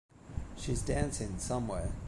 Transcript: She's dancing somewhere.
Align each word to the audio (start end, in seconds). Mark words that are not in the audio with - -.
She's 0.57 0.81
dancing 0.81 1.37
somewhere. 1.37 1.91